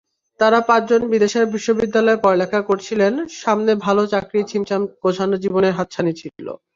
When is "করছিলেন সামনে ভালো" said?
2.61-4.01